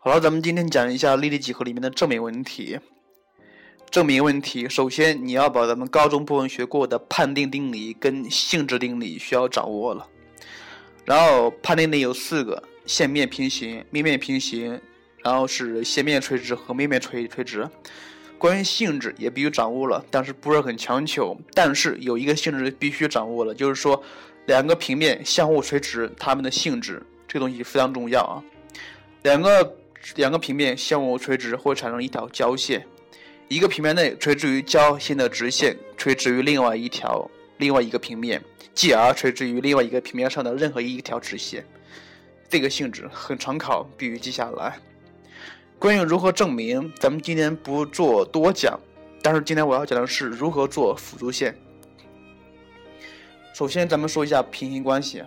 [0.00, 2.78] 好了，咱们今天讲一下立体几何里面的证明问题。
[3.90, 10.06] 证明问题，首先你要把咱们高中部分学过的判定定理跟性质定理需要掌握了。
[11.04, 14.80] 然后判定定有四个：线面平行、面面平行，
[15.24, 17.68] 然后是线面垂直和面面垂垂直。
[18.38, 21.36] 关于性质也必须掌握了，但是不是很强求。
[21.54, 24.00] 但是有一个性质必须掌握了，就是说
[24.46, 28.44] 两个平面相互垂直，它们的性质这个东西非常重要啊。
[29.24, 29.76] 两个
[30.16, 32.86] 两个平面相互垂直会产生一条交线，
[33.48, 38.42] 一个平面内垂直于交线的直线垂直于另外一条另外一个平面，
[38.74, 41.64] 继而垂直于另外一个平面上的任何一条直线。
[42.48, 44.78] 这个性质很常考，必须记下来。
[45.78, 48.78] 关于如何证明，咱们今天不做多讲，
[49.22, 51.56] 但是今天我要讲的是如何做辅助线。
[53.52, 55.22] 首先，咱们说一下平行关系。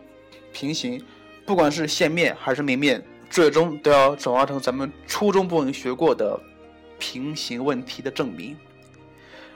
[0.52, 1.02] 平行，
[1.45, 6.37] 不管是线面还是面面，最终都要转化成咱们初中部分学过的
[6.99, 8.55] 平行问题的证明。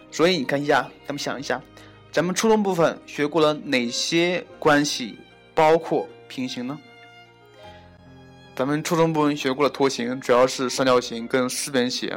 [0.09, 1.61] 所以你看一下，咱们想一下，
[2.09, 5.19] 咱们初中部分学过了哪些关系
[5.53, 6.79] 包括平行呢？
[8.55, 12.09] 咱们初中部分学过的图形，主要是三角形跟四边形。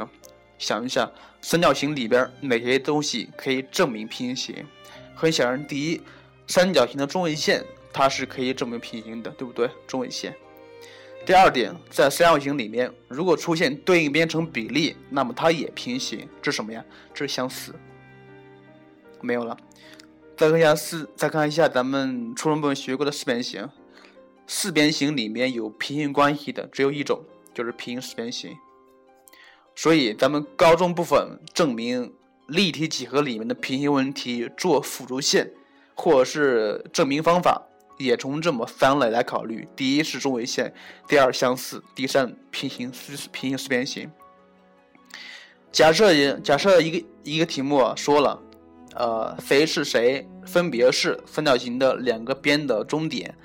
[0.57, 4.65] 想一下，三角形里边哪些东西可以证明平行？
[5.13, 6.01] 很显然，第一，
[6.47, 9.69] 三角形的中位线它是可以证明平行的，对不对？
[9.85, 10.33] 中位线。
[11.25, 16.27] 第二点，在三角形里面，如果出现对应边成比例，那么它也平行。
[16.41, 16.83] 这是什么呀？
[17.13, 17.73] 这是相似。
[19.21, 19.55] 没有了。
[20.35, 23.69] 再看一下四，再看一下咱们初中部分学过的四边形。
[24.47, 27.23] 四边形里面有平行关系的只有一种，
[27.53, 28.57] 就是平行四边形。
[29.75, 32.11] 所以咱们高中部分证明
[32.47, 35.51] 立体几何里面的平行问题做辅助线，
[35.93, 37.61] 或者是证明方法，
[37.99, 40.73] 也从这么三类来考虑：第一是中位线，
[41.07, 44.09] 第二相似，第三平行四平行四边形。
[45.71, 48.41] 假设假设一个一个题目说了，
[48.95, 53.35] 呃，谁是谁，分别是三角形的两个边的中点。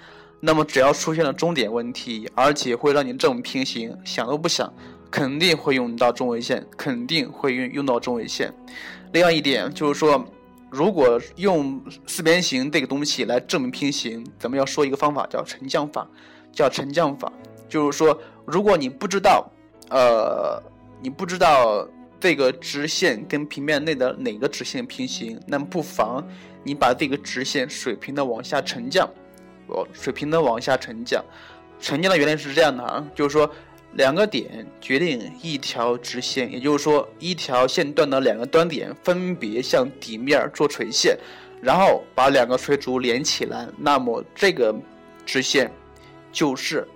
[0.41, 4.73] 那么只要出现了中点问题，而且会让你证明平行，想都不想，
[5.11, 8.53] 肯定会用到中位线，肯定会用用到中位线。
[9.13, 10.23] 另外一点就是说，
[10.75, 16.05] 如果用四边形这个东西来证明平行，咱们要说一个方法，叫沉降法，
[16.53, 17.33] 叫沉降法。
[17.69, 19.49] 就是说，如果你不知道，
[19.91, 20.61] 呃，
[21.01, 26.27] 你不知道这个直线跟平面内的哪个直线平行，那不妨
[26.65, 29.09] 你把这个直线水平的往下沉降。
[29.69, 31.25] 哦，水平的往下沉降，
[31.79, 33.49] 沉降的原理是这样的啊，就是说
[33.95, 41.19] 两个点决定一条直线，也就是说一条线段的两个端点分别向底面做垂线，
[41.61, 44.75] 然后把两个垂足连起来，那么这个
[45.25, 45.71] 直线
[46.33, 46.87] 就是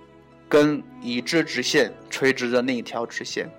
[0.47, 3.49] 跟已知直线垂直的那一条直线。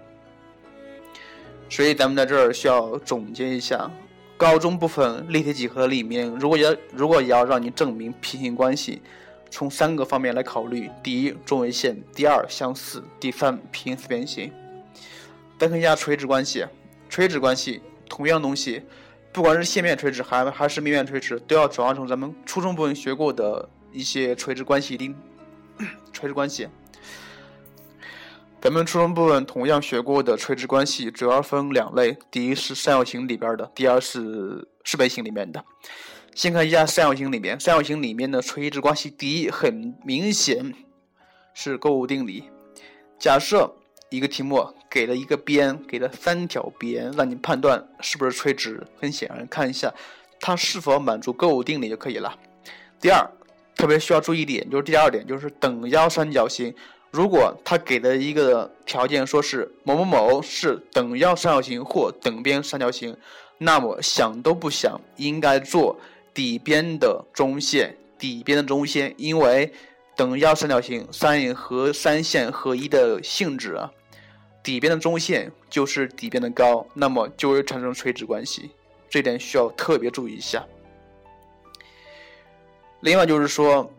[1.69, 3.91] 所以咱们在这儿需要总结一下。
[4.37, 9.03] 高中部分立体几何里面，如果要如果要让你证明平行关系，
[9.51, 14.53] 从三个方面来考虑：第一，中位线；第二，相似；第三，平行四边形。
[15.59, 16.65] 再看一下垂直关系，
[17.09, 18.83] 垂直关系同样东西，
[19.33, 25.15] 不管是线面垂直还还是面面垂直，都要转化成咱们初中部分学过的一些垂直关系定
[26.13, 26.69] 垂直关系。
[28.63, 35.65] 咱们初中部分同样学过的垂直关系主要分两类，第一是三角形里边的，第二是四边形里面的。
[36.35, 40.75] 先看一下三角形里面，三角形里面的垂直关系，第一很明显
[41.53, 42.45] 是勾股定理。
[43.19, 43.75] 假设
[44.11, 49.93] 一个题目给了一个边，给了三条边，让你判断是不是垂直，很显然看一下
[50.41, 52.35] 它是否满足勾股定理就可以了。
[53.01, 53.29] 第二，
[53.77, 56.75] 特别需要注意点，就是第二点，就是等腰三角形。
[57.11, 63.17] 如果他给的一个条件说是某某某是等腰三角形或等边三角形，
[63.59, 65.99] 那么想都不想应该做
[66.33, 69.73] 底边的中线，底边的中线，因为
[70.17, 73.91] 等腰三角形三和三线合一的性质啊，
[74.63, 78.71] 底边的中线就是底边的高，那么就会产生垂直关系，
[79.09, 80.65] 这点需要特别注意一下。
[83.01, 83.91] 另外就是说。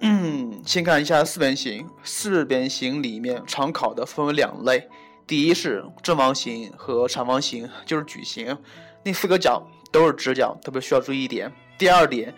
[0.00, 1.88] 嗯，先看一下四边形。
[2.04, 4.86] 四边形里面常考的分为两类，
[5.26, 8.54] 第一是正方形和长方形，就是矩形，
[9.02, 11.50] 那四个角都是直角，特别需要注意一点。
[11.78, 12.32] 第二点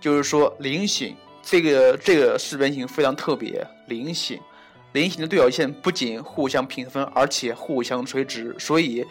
[0.00, 4.40] 就是说菱形，这个这个四边形非常特别，菱形，
[4.92, 9.04] 菱形的对角线不仅互相平分，而且互相垂直，所以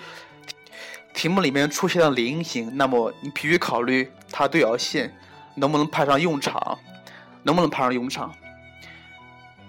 [1.14, 5.16] 题目里面出现了菱形，那么你必须考虑它对角线
[5.56, 6.78] 能不能派上用场。
[7.48, 8.34] 能不能派上用场？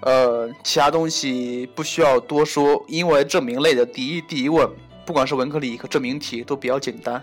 [0.01, 4.67] 呃，其他东西不需要多说，因为证明类的第一第一问，
[5.05, 7.23] 不管是文科理科证明题都比较简单。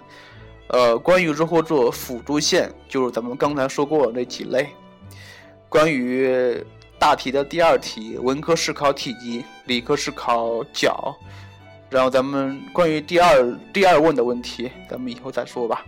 [0.73, 4.69] 呃，关于如何做辅助线，就是咱们刚才说过的那几类。
[5.69, 6.65] 关于
[6.97, 11.15] 大题的第二题，文科是考体积，理科是考角。
[11.91, 15.85] 然后咱们关于第二第二问的问题，咱们以后再说吧。